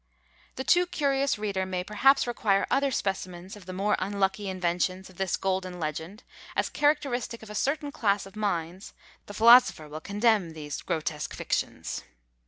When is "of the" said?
3.55-3.71